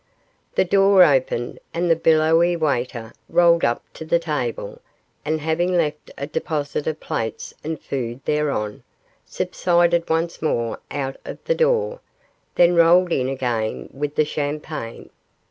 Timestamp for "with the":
13.93-14.25